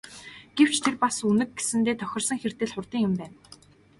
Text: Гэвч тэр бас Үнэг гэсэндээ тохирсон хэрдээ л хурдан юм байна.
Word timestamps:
Гэвч 0.57 0.75
тэр 0.83 0.95
бас 1.03 1.15
Үнэг 1.29 1.49
гэсэндээ 1.57 1.95
тохирсон 2.01 2.37
хэрдээ 2.39 2.67
л 2.69 2.75
хурдан 2.75 3.01
юм 3.07 3.13
байна. 3.19 3.37